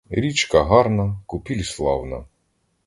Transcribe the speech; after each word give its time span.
Річка 0.09 0.63
гарна, 0.63 1.21
купіль 1.25 1.63
славна. 1.63 2.25